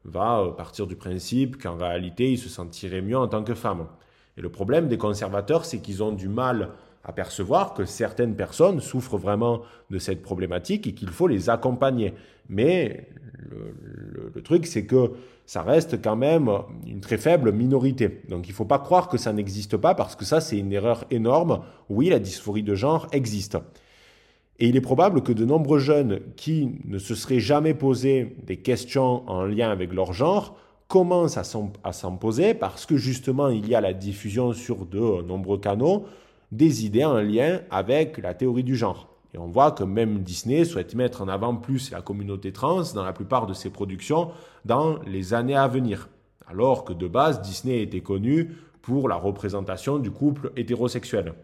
[0.05, 3.87] va euh, partir du principe qu'en réalité, il se sentirait mieux en tant que femme.
[4.37, 6.71] Et le problème des conservateurs, c'est qu'ils ont du mal
[7.05, 12.15] à percevoir que certaines personnes souffrent vraiment de cette problématique et qu'il faut les accompagner.
[12.49, 13.09] Mais
[13.51, 15.13] le, truc, c'est que
[15.47, 16.51] ça reste quand même
[16.87, 18.21] une très faible minorité.
[18.29, 20.73] Donc il ne faut pas croire que ça n'existe pas parce que ça, c'est une
[20.73, 21.61] erreur énorme.
[21.89, 23.57] Oui, la dysphorie de genre existe.
[24.59, 28.59] Et il est probable que de nombreux jeunes qui ne se seraient jamais posé des
[28.59, 30.57] questions en lien avec leur genre
[30.89, 35.59] commencent à s'en poser parce que justement il y a la diffusion sur de nombreux
[35.59, 36.05] canaux
[36.53, 39.14] des idées en lien avec la théorie du genre.
[39.35, 43.05] Et on voit que même Disney souhaite mettre en avant plus la communauté trans dans
[43.05, 44.31] la plupart de ses productions
[44.65, 46.09] dans les années à venir.
[46.47, 51.35] Alors que de base, Disney était connu pour la représentation du couple hétérosexuel.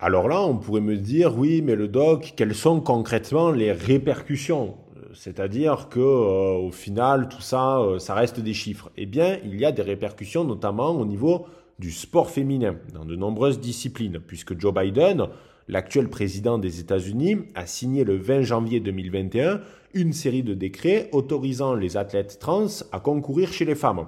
[0.00, 4.74] Alors là, on pourrait me dire, oui, mais le doc, quelles sont concrètement les répercussions?
[5.14, 8.90] C'est-à-dire que euh, au final, tout ça, euh, ça reste des chiffres.
[8.96, 11.46] Eh bien, il y a des répercussions, notamment au niveau
[11.78, 15.28] du sport féminin, dans de nombreuses disciplines, puisque Joe Biden
[15.68, 19.60] l'actuel président des États-Unis a signé le 20 janvier 2021
[19.94, 24.06] une série de décrets autorisant les athlètes trans à concourir chez les femmes.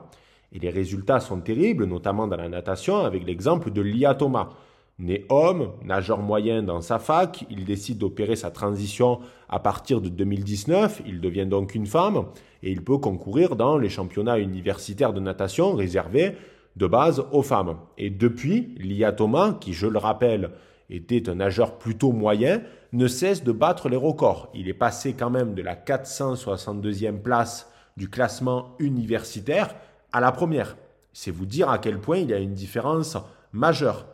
[0.53, 4.51] Et les résultats sont terribles, notamment dans la natation, avec l'exemple de Lia Thomas.
[4.99, 10.09] Né homme, nageur moyen dans sa fac, il décide d'opérer sa transition à partir de
[10.09, 12.25] 2019, il devient donc une femme,
[12.65, 16.33] et il peut concourir dans les championnats universitaires de natation réservés
[16.77, 17.77] de base aux femmes.
[17.97, 20.51] Et depuis, Lia Thomas, qui je le rappelle
[20.91, 24.51] était un nageur plutôt moyen, ne cesse de battre les records.
[24.55, 29.75] Il est passé quand même de la 462e place du classement universitaire
[30.13, 30.77] à la première.
[31.13, 33.17] C'est vous dire à quel point il y a une différence
[33.53, 34.07] majeure.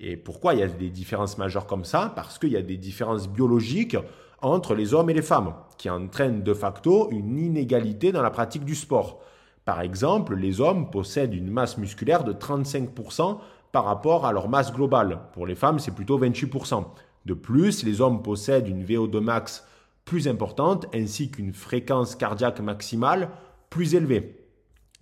[0.00, 2.12] Et pourquoi il y a des différences majeures comme ça?
[2.16, 3.96] Parce qu'il y a des différences biologiques
[4.42, 8.64] entre les hommes et les femmes, qui entraînent de facto une inégalité dans la pratique
[8.64, 9.20] du sport.
[9.64, 13.38] Par exemple, les hommes possèdent une masse musculaire de 35%
[13.76, 15.18] par rapport à leur masse globale.
[15.34, 16.86] Pour les femmes, c'est plutôt 28%.
[17.26, 19.66] De plus, les hommes possèdent une VO2 max
[20.06, 23.28] plus importante ainsi qu'une fréquence cardiaque maximale
[23.68, 24.40] plus élevée.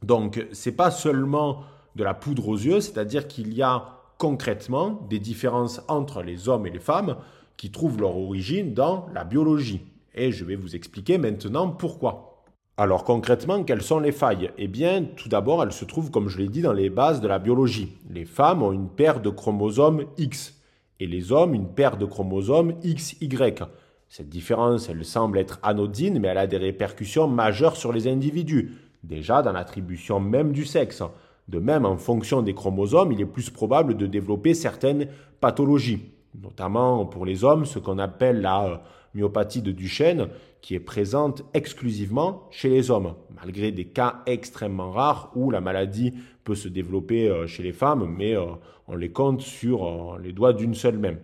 [0.03, 1.61] Donc, ce n'est pas seulement
[1.95, 6.67] de la poudre aux yeux, c'est-à-dire qu'il y a concrètement des différences entre les hommes
[6.67, 7.15] et les femmes
[7.57, 9.83] qui trouvent leur origine dans la biologie.
[10.17, 12.34] Et je vais vous expliquer maintenant pourquoi.
[12.77, 14.51] Alors concrètement, quelles sont les failles?
[14.59, 17.29] Eh bien, tout d'abord, elles se trouvent, comme je l'ai dit, dans les bases de
[17.29, 17.93] la biologie.
[18.11, 20.61] Les femmes ont une paire de chromosomes X
[20.99, 23.29] et les hommes une paire de chromosomes XY.
[24.09, 28.73] Cette différence, elle semble être anodine, mais elle a des répercussions majeures sur les individus,
[29.05, 31.03] déjà dans l'attribution même du sexe.
[31.47, 35.07] De même, en fonction des chromosomes, il est plus probable de développer certaines
[35.41, 36.11] pathologies,
[36.43, 38.77] notamment pour les hommes, ce qu'on appelle la euh,
[39.15, 40.29] myopathie de Duchenne,
[40.65, 46.15] qui est présente exclusivement chez les hommes, malgré des cas extrêmement rares où la maladie
[46.43, 48.47] peut se développer euh, chez les femmes, mais euh,
[48.89, 51.17] on les compte sur euh, les doigts d'une seule main.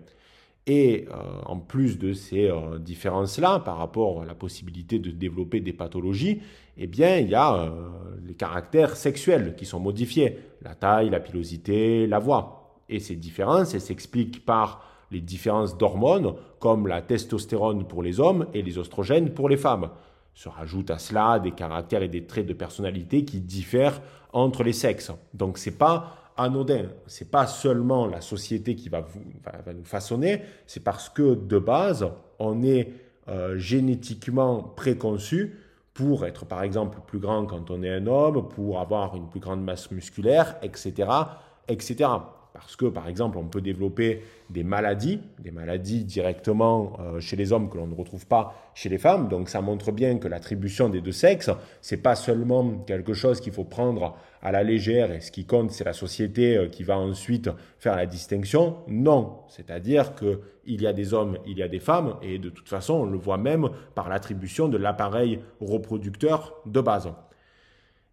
[0.66, 1.07] Et
[1.46, 2.48] en plus de ces
[2.79, 6.42] différences-là, par rapport à la possibilité de développer des pathologies,
[6.76, 7.72] eh bien, il y a
[8.24, 12.79] les caractères sexuels qui sont modifiés, la taille, la pilosité, la voix.
[12.88, 18.46] Et ces différences, elles s'expliquent par les différences d'hormones, comme la testostérone pour les hommes
[18.54, 19.90] et les oestrogènes pour les femmes.
[20.34, 24.00] Se rajoutent à cela des caractères et des traits de personnalité qui diffèrent
[24.32, 25.12] entre les sexes.
[25.34, 29.20] Donc c'est pas anodin, c'est pas seulement la société qui va, vous,
[29.74, 32.92] nous façonner, c'est parce que de base, on est
[33.28, 35.58] euh, génétiquement préconçu
[35.92, 39.40] pour être par exemple plus grand quand on est un homme, pour avoir une plus
[39.40, 41.10] grande masse musculaire, etc.,
[41.68, 42.08] etc.
[42.52, 47.52] Parce que, par exemple, on peut développer des maladies, des maladies directement euh, chez les
[47.52, 49.28] hommes que l'on ne retrouve pas chez les femmes.
[49.28, 53.52] Donc, ça montre bien que l'attribution des deux sexes, c'est pas seulement quelque chose qu'il
[53.52, 56.98] faut prendre à la légère et ce qui compte, c'est la société euh, qui va
[56.98, 58.78] ensuite faire la distinction.
[58.88, 59.40] Non.
[59.48, 62.94] C'est-à-dire qu'il y a des hommes, il y a des femmes et de toute façon,
[62.94, 67.12] on le voit même par l'attribution de l'appareil reproducteur de base.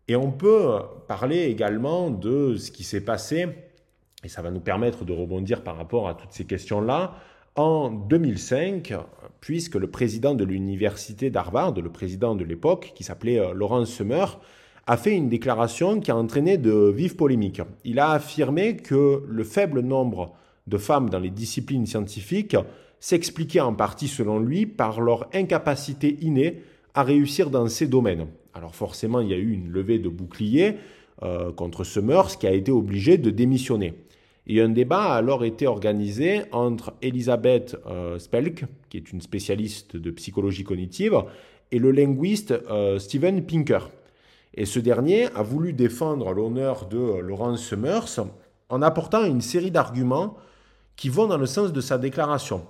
[0.07, 3.47] Et on peut parler également de ce qui s'est passé
[4.23, 7.15] et ça va nous permettre de rebondir par rapport à toutes ces questions-là.
[7.55, 8.93] En 2005,
[9.41, 14.39] puisque le président de l'université d'Harvard, le président de l'époque, qui s'appelait euh, Laurence Summer,
[14.85, 17.61] a fait une déclaration qui a entraîné de vives polémiques.
[17.83, 20.33] Il a affirmé que le faible nombre
[20.67, 22.55] de femmes dans les disciplines scientifiques
[22.99, 26.61] s'expliquait en partie, selon lui, par leur incapacité innée
[26.93, 28.27] à réussir dans ces domaines.
[28.53, 30.77] Alors forcément, il y a eu une levée de boucliers,
[31.23, 33.95] euh, contre Summers qui a été obligé de démissionner.
[34.49, 39.97] Et un débat a alors été organisé entre Elisabeth euh, Spelk, qui est une spécialiste
[39.97, 41.21] de psychologie cognitive,
[41.71, 43.89] et le linguiste euh, Steven Pinker.
[44.53, 48.25] Et ce dernier a voulu défendre l'honneur de Laurence Summers
[48.69, 50.37] en apportant une série d'arguments
[50.95, 52.65] qui vont dans le sens de sa déclaration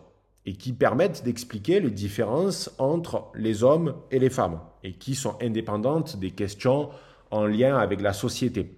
[0.48, 5.36] et qui permettent d'expliquer les différences entre les hommes et les femmes et qui sont
[5.42, 6.90] indépendantes des questions
[7.30, 8.78] en lien avec la société.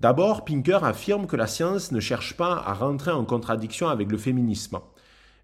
[0.00, 4.18] D'abord, Pinker affirme que la science ne cherche pas à rentrer en contradiction avec le
[4.18, 4.78] féminisme,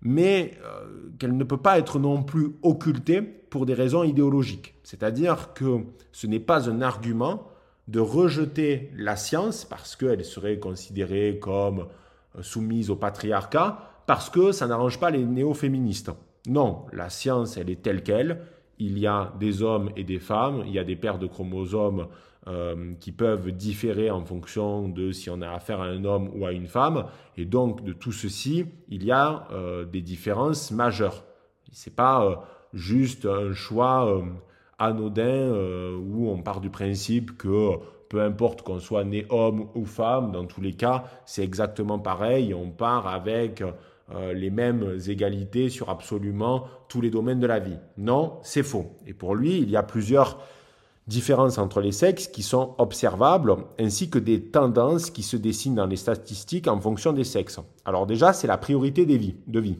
[0.02, 4.74] mais euh, qu'elle ne peut pas être non plus occultée pour des raisons idéologiques.
[4.82, 7.48] C'est-à-dire que ce n'est pas un argument
[7.88, 11.86] de rejeter la science parce qu'elle serait considérée comme
[12.36, 16.10] euh, soumise au patriarcat, parce que ça n'arrange pas les néo-féministes.
[16.46, 18.42] Non, la science, elle est telle qu'elle.
[18.78, 22.08] Il y a des hommes et des femmes, il y a des paires de chromosomes
[22.48, 26.44] euh, qui peuvent différer en fonction de si on a affaire à un homme ou
[26.44, 27.06] à une femme.
[27.36, 31.22] Et donc, de tout ceci, il y a euh, des différences majeures.
[31.70, 32.34] Ce n'est pas euh,
[32.72, 34.20] juste un choix
[34.80, 35.52] anodin
[36.00, 37.76] où on part du principe que
[38.08, 42.54] peu importe qu'on soit né homme ou femme, dans tous les cas, c'est exactement pareil.
[42.54, 43.62] On part avec
[44.34, 47.78] les mêmes égalités sur absolument tous les domaines de la vie.
[47.98, 48.96] Non, c'est faux.
[49.06, 50.38] Et pour lui, il y a plusieurs
[51.06, 55.86] différences entre les sexes qui sont observables, ainsi que des tendances qui se dessinent dans
[55.86, 57.60] les statistiques en fonction des sexes.
[57.84, 59.78] Alors déjà, c'est la priorité des vies, de vie.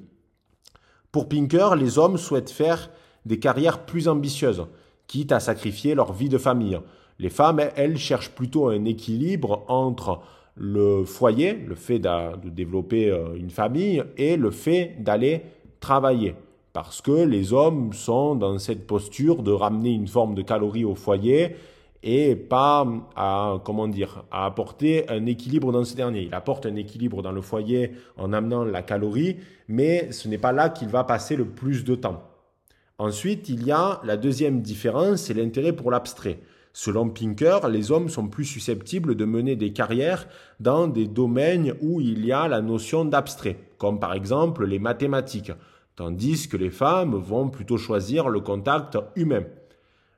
[1.13, 2.91] Pour Pinker, les hommes souhaitent faire
[3.27, 4.67] des carrières plus ambitieuses,
[5.07, 6.81] quitte à sacrifier leur vie de famille.
[7.19, 10.21] Les femmes, elles, cherchent plutôt un équilibre entre
[10.57, 15.43] le foyer, le fait de développer euh, une famille, et le fait d'aller
[15.81, 16.35] travailler
[16.73, 20.95] parce que les hommes sont dans cette posture de ramener une forme de calories au
[20.95, 21.57] foyer
[22.03, 26.23] et pas à, comment dire, à apporter un équilibre dans ce dernier.
[26.23, 29.37] Il apporte un équilibre dans le foyer en amenant la calorie,
[29.69, 32.23] mais ce n'est pas là qu'il va passer le plus de temps.
[32.99, 36.41] Ensuite, il y a la deuxième différence, c'est l'intérêt pour l'abstrait.
[36.73, 40.27] Selon Pinker, les hommes sont plus susceptibles de mener des carrières
[40.59, 45.53] dans des domaines où il y a la notion d'abstrait, comme par exemple les mathématiques
[46.03, 49.45] tandis que les femmes vont plutôt choisir le contact humain.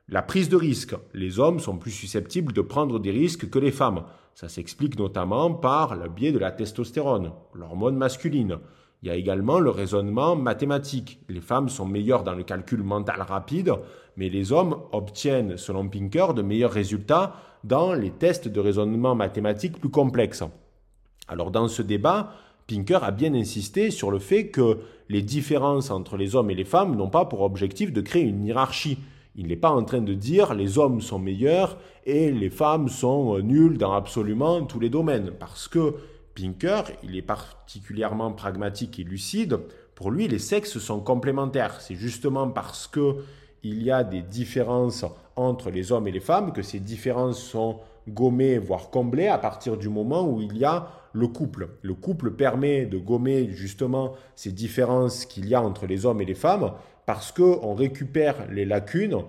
[0.09, 0.95] La prise de risque.
[1.13, 4.01] Les hommes sont plus susceptibles de prendre des risques que les femmes.
[4.33, 8.57] Ça s'explique notamment par le biais de la testostérone, l'hormone masculine.
[9.03, 11.19] Il y a également le raisonnement mathématique.
[11.29, 13.71] Les femmes sont meilleures dans le calcul mental rapide,
[14.17, 19.79] mais les hommes obtiennent, selon Pinker, de meilleurs résultats dans les tests de raisonnement mathématique
[19.79, 20.43] plus complexes.
[21.27, 22.31] Alors dans ce débat,
[22.67, 26.65] Pinker a bien insisté sur le fait que les différences entre les hommes et les
[26.65, 28.97] femmes n'ont pas pour objectif de créer une hiérarchie.
[29.35, 33.37] Il n'est pas en train de dire les hommes sont meilleurs et les femmes sont
[33.39, 35.31] nulles dans absolument tous les domaines.
[35.37, 35.95] Parce que
[36.33, 39.59] Pinker, il est particulièrement pragmatique et lucide.
[39.93, 41.81] Pour lui, les sexes sont complémentaires.
[41.81, 43.17] C'est justement parce que
[43.63, 47.79] il y a des différences entre les hommes et les femmes que ces différences sont
[48.07, 51.69] gommées, voire comblées à partir du moment où il y a le couple.
[51.81, 56.25] Le couple permet de gommer justement ces différences qu'il y a entre les hommes et
[56.25, 56.73] les femmes
[57.05, 59.23] parce qu'on récupère les lacunes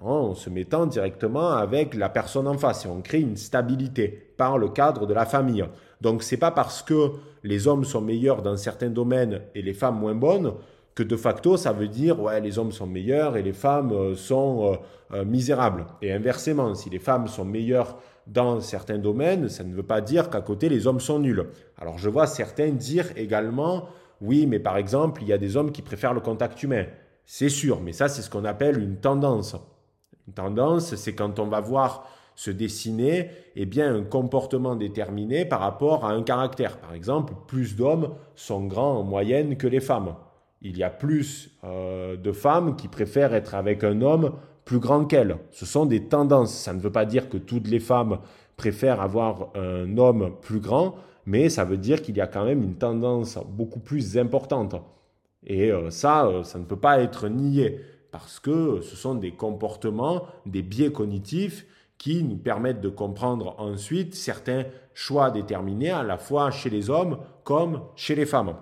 [0.00, 4.58] en se mettant directement avec la personne en face et on crée une stabilité par
[4.58, 5.64] le cadre de la famille.
[6.00, 7.12] Donc c'est pas parce que
[7.44, 10.54] les hommes sont meilleurs dans certains domaines et les femmes moins bonnes
[10.96, 14.16] que de facto ça veut dire ouais les hommes sont meilleurs et les femmes euh,
[14.16, 15.86] sont euh, euh, misérables.
[16.02, 17.98] Et inversement, si les femmes sont meilleures
[18.30, 21.46] dans certains domaines, ça ne veut pas dire qu'à côté les hommes sont nuls.
[21.76, 23.88] Alors je vois certains dire également,
[24.20, 26.86] oui, mais par exemple, il y a des hommes qui préfèrent le contact humain.
[27.24, 29.56] C'est sûr, mais ça c'est ce qu'on appelle une tendance.
[30.28, 35.60] Une tendance, c'est quand on va voir se dessiner eh bien, un comportement déterminé par
[35.60, 36.78] rapport à un caractère.
[36.78, 40.14] Par exemple, plus d'hommes sont grands en moyenne que les femmes.
[40.62, 44.36] Il y a plus euh, de femmes qui préfèrent être avec un homme
[44.70, 45.36] plus grand qu'elle.
[45.50, 46.52] Ce sont des tendances.
[46.54, 48.20] Ça ne veut pas dire que toutes les femmes
[48.56, 50.94] préfèrent avoir un homme plus grand,
[51.26, 54.76] mais ça veut dire qu'il y a quand même une tendance beaucoup plus importante.
[55.44, 57.80] Et euh, ça, euh, ça ne peut pas être nié,
[58.12, 61.66] parce que ce sont des comportements, des biais cognitifs
[61.98, 67.18] qui nous permettent de comprendre ensuite certains choix déterminés à la fois chez les hommes
[67.42, 68.54] comme chez les femmes.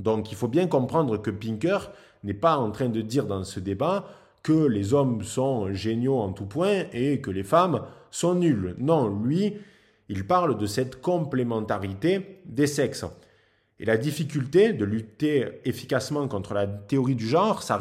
[0.00, 1.92] Donc il faut bien comprendre que Pinker
[2.24, 4.04] n'est pas en train de dire dans ce débat
[4.42, 8.74] que les hommes sont géniaux en tout point et que les femmes sont nulles.
[8.78, 9.54] Non, lui,
[10.08, 13.04] il parle de cette complémentarité des sexes.
[13.80, 17.78] Et la difficulté de lutter efficacement contre la théorie du genre, ça,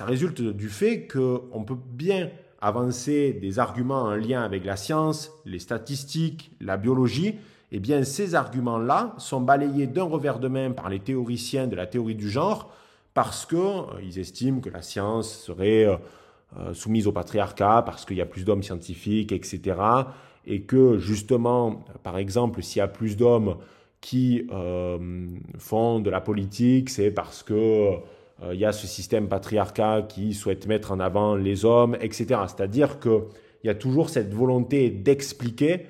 [0.00, 2.30] résulte du fait qu'on peut bien
[2.60, 7.34] avancer des arguments en lien avec la science, les statistiques, la biologie,
[7.72, 11.86] eh bien ces arguments-là sont balayés d'un revers de main par les théoriciens de la
[11.86, 12.72] théorie du genre
[13.14, 15.96] parce qu'ils euh, estiment que la science serait euh,
[16.58, 19.76] euh, soumise au patriarcat, parce qu'il y a plus d'hommes scientifiques, etc.
[20.46, 23.56] Et que justement, par exemple, s'il y a plus d'hommes
[24.00, 24.46] qui
[25.58, 27.92] font de la politique, c'est parce que
[28.52, 32.42] il y a ce système patriarcat qui souhaite mettre en avant les hommes, etc.
[32.46, 33.22] C'est-à-dire qu'il
[33.64, 35.86] y a toujours cette volonté d'expliquer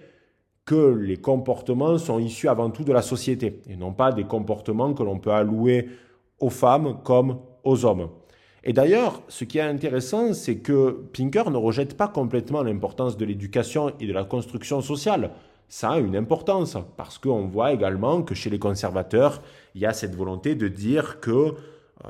[0.65, 4.95] que les comportements sont issus avant tout de la société et non pas des comportements
[4.95, 5.89] que l'on peut allouer
[6.41, 8.09] aux femmes comme aux hommes.
[8.65, 13.25] Et d'ailleurs, ce qui est intéressant, c'est que Pinker ne rejette pas complètement l'importance de
[13.27, 15.33] l'éducation et de la construction sociale.
[15.69, 19.43] Ça a une importance, parce qu'on voit également que chez les conservateurs,
[19.75, 21.55] il y a cette volonté de dire que euh,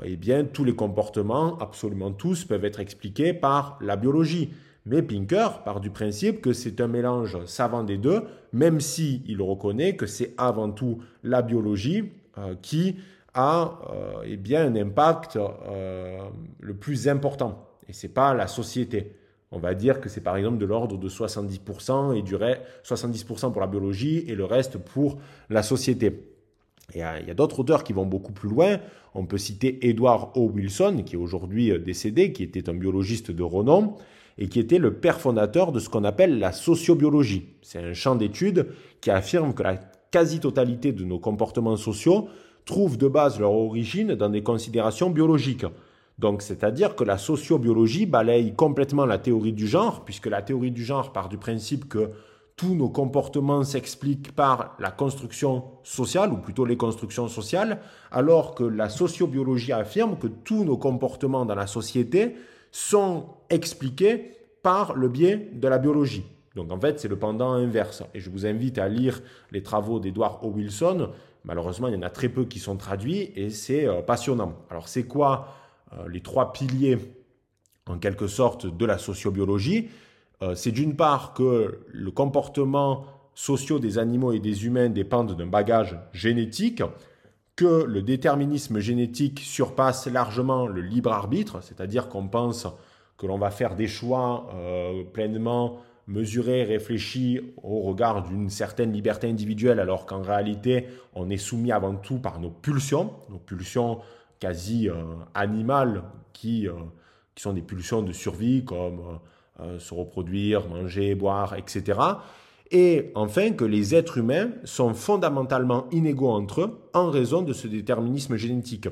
[0.03, 4.51] eh bien, tous les comportements, absolument tous, peuvent être expliqués par la biologie.
[4.85, 8.21] Mais Pinker part du principe que c'est un mélange savant des deux,
[8.53, 12.97] même s'il il reconnaît que c'est avant tout la biologie euh, qui
[13.35, 16.19] a euh, eh bien, un impact euh,
[16.59, 17.67] le plus important.
[17.87, 19.11] Et ce n'est pas la société.
[19.51, 23.61] On va dire que c'est par exemple de l'ordre de 70% et du 70% pour
[23.61, 25.17] la biologie et le reste pour
[25.49, 26.07] la société.
[26.95, 28.79] Euh, il y a d'autres auteurs qui vont beaucoup plus loin.
[29.13, 30.49] On peut citer Edward O.
[30.49, 33.95] Wilson, qui est aujourd'hui décédé, qui était un biologiste de renom
[34.37, 37.55] et qui était le père fondateur de ce qu'on appelle la sociobiologie.
[37.61, 38.67] C'est un champ d'études
[38.99, 39.79] qui affirme que la
[40.11, 42.29] quasi-totalité de nos comportements sociaux
[42.65, 45.65] trouvent de base leur origine dans des considérations biologiques.
[46.17, 50.83] Donc, c'est-à-dire que la sociobiologie balaye complètement la théorie du genre, puisque la théorie du
[50.83, 52.11] genre part du principe que
[52.55, 57.79] tous nos comportements s'expliquent par la construction sociale, ou plutôt les constructions sociales,
[58.11, 62.35] alors que la sociobiologie affirme que tous nos comportements dans la société
[62.71, 64.31] sont expliqués
[64.63, 66.23] par le biais de la biologie.
[66.55, 68.03] Donc en fait, c'est le pendant inverse.
[68.13, 70.47] Et je vous invite à lire les travaux d'Edward O.
[70.47, 71.09] Wilson
[71.45, 74.55] Malheureusement, il y en a très peu qui sont traduits et c'est euh, passionnant.
[74.69, 75.47] Alors, c'est quoi
[75.93, 76.97] euh, les trois piliers,
[77.87, 79.89] en quelque sorte, de la sociobiologie?
[80.41, 85.45] Euh, C'est d'une part que le comportement social des animaux et des humains dépendent d'un
[85.45, 86.81] bagage génétique,
[87.55, 92.67] que le déterminisme génétique surpasse largement le libre arbitre, c'est-à-dire qu'on pense
[93.17, 94.49] que l'on va faire des choix
[95.13, 95.77] pleinement
[96.07, 101.95] mesuré, réfléchi au regard d'une certaine liberté individuelle, alors qu'en réalité, on est soumis avant
[101.95, 103.99] tout par nos pulsions, nos pulsions
[104.39, 104.93] quasi euh,
[105.33, 106.03] animales
[106.33, 106.73] qui, euh,
[107.33, 109.19] qui sont des pulsions de survie comme
[109.59, 111.99] euh, se reproduire, manger, boire, etc.
[112.71, 117.67] Et enfin que les êtres humains sont fondamentalement inégaux entre eux en raison de ce
[117.67, 118.89] déterminisme génétique.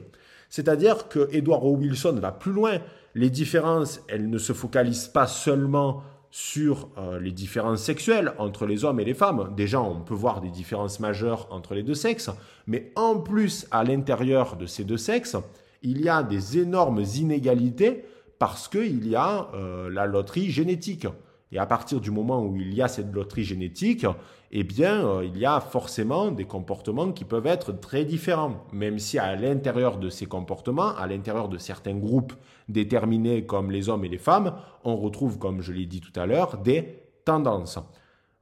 [0.49, 1.76] C'est-à-dire que Edward O.
[1.76, 2.80] Wilson va plus loin.
[3.16, 6.03] Les différences, elles ne se focalisent pas seulement
[6.36, 9.54] sur euh, les différences sexuelles entre les hommes et les femmes.
[9.56, 12.32] Déjà, on peut voir des différences majeures entre les deux sexes,
[12.66, 15.38] mais en plus, à l'intérieur de ces deux sexes,
[15.84, 18.04] il y a des énormes inégalités
[18.40, 21.06] parce qu'il y a euh, la loterie génétique.
[21.54, 24.08] Et à partir du moment où il y a cette loterie génétique,
[24.51, 28.97] eh bien, euh, il y a forcément des comportements qui peuvent être très différents, même
[28.97, 32.34] si à l'intérieur de ces comportements, à l'intérieur de certains groupes
[32.70, 36.26] déterminés comme les hommes et les femmes, on retrouve, comme je l'ai dit tout à
[36.26, 37.78] l'heure, des tendances.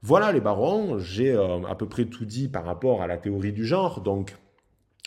[0.01, 3.51] Voilà les barons, j'ai euh, à peu près tout dit par rapport à la théorie
[3.51, 4.38] du genre, donc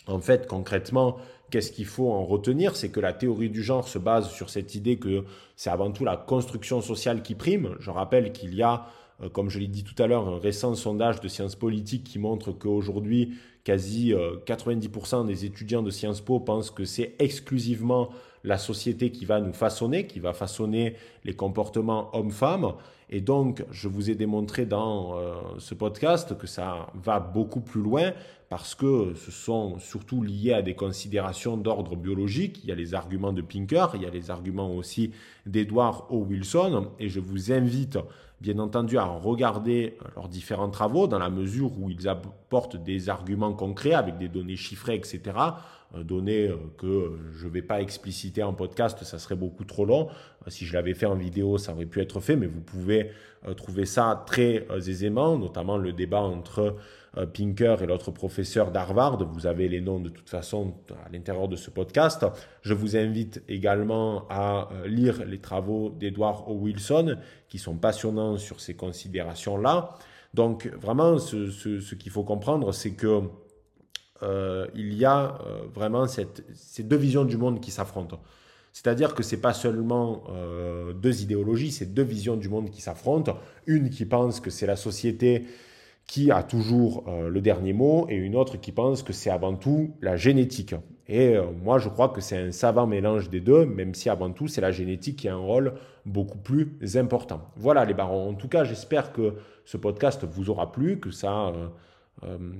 [0.07, 1.17] en fait concrètement,
[1.55, 4.75] qu'est-ce qu'il faut en retenir C'est que la théorie du genre se base sur cette
[4.75, 5.23] idée que
[5.55, 7.77] c'est avant tout la construction sociale qui prime.
[7.79, 8.87] Je rappelle qu'il y a
[9.23, 12.19] euh, comme je l'ai dit tout à l'heure, un récent sondage de sciences politiques qui
[12.19, 14.11] montre qu'aujourd'hui, quasi
[14.45, 18.09] 90% euh, des étudiants de Sciences Po pensent que c'est exclusivement
[18.43, 22.73] la société qui va nous façonner, qui va façonner les comportements hommes-femmes.
[23.15, 27.81] Et donc, je vous ai démontré dans euh, ce podcast que ça va beaucoup plus
[27.81, 28.11] loin
[28.49, 32.59] parce que ce sont surtout liés à des considérations d'ordre biologique.
[32.65, 35.13] Il y a les arguments de Pinker, il y a les arguments aussi
[35.45, 36.25] d'Edward O.
[36.25, 36.89] Wilson.
[36.99, 37.97] Et je vous invite
[38.41, 43.07] bien entendu à regarder euh, leurs différents travaux dans la mesure où ils apportent des
[43.07, 45.21] arguments concrets avec des données chiffrées, etc.
[45.95, 49.85] Euh, données euh, que je ne vais pas expliciter en podcast, ça serait beaucoup trop
[49.85, 50.09] long.
[50.47, 53.11] Si je l'avais fait en vidéo, ça aurait pu être fait, mais vous pouvez
[53.57, 56.75] trouver ça très aisément, notamment le débat entre
[57.33, 59.23] Pinker et l'autre professeur d'Harvard.
[59.31, 60.75] Vous avez les noms de toute façon
[61.05, 62.25] à l'intérieur de ce podcast.
[62.61, 66.53] Je vous invite également à lire les travaux d'Edward O.
[66.53, 67.17] Wilson
[67.49, 69.95] qui sont passionnants sur ces considérations-là.
[70.35, 73.21] Donc vraiment, ce, qu'il faut comprendre, c'est que
[74.25, 78.19] euh, il y a euh, vraiment ces deux visions du monde qui s'affrontent.
[78.73, 82.81] C'est-à-dire que ce n'est pas seulement euh, deux idéologies, c'est deux visions du monde qui
[82.81, 83.37] s'affrontent.
[83.67, 85.45] Une qui pense que c'est la société
[86.07, 89.95] qui a toujours le dernier mot et une autre qui pense que c'est avant tout
[90.03, 90.75] la génétique.
[91.07, 94.47] Et moi, je crois que c'est un savant mélange des deux, même si avant tout,
[94.47, 95.73] c'est la génétique qui a un rôle
[96.05, 97.41] beaucoup plus important.
[97.55, 98.29] Voilà les barons.
[98.29, 99.33] En tout cas, j'espère que
[99.65, 101.51] ce podcast vous aura plu, que ça,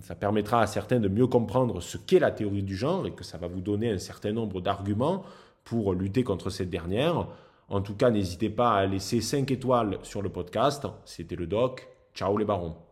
[0.02, 3.24] ça permettra à certains de mieux comprendre ce qu'est la théorie du genre et que
[3.24, 5.24] ça va vous donner un certain nombre d'arguments
[5.64, 7.28] pour lutter contre cette dernière.
[7.70, 10.86] En tout cas, n'hésitez pas à laisser 5 étoiles sur le podcast.
[11.04, 11.88] C'était le doc.
[12.14, 12.76] Ciao les barons.